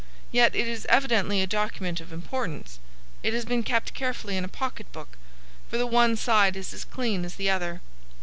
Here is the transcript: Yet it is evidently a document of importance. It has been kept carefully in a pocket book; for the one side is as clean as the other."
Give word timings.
Yet 0.31 0.55
it 0.55 0.67
is 0.67 0.87
evidently 0.89 1.43
a 1.43 1.45
document 1.45 2.01
of 2.01 2.11
importance. 2.11 2.79
It 3.21 3.35
has 3.35 3.45
been 3.45 3.61
kept 3.61 3.93
carefully 3.93 4.35
in 4.35 4.43
a 4.43 4.47
pocket 4.47 4.91
book; 4.91 5.15
for 5.69 5.77
the 5.77 5.85
one 5.85 6.15
side 6.15 6.57
is 6.57 6.73
as 6.73 6.85
clean 6.85 7.23
as 7.23 7.35
the 7.35 7.51
other." 7.51 7.81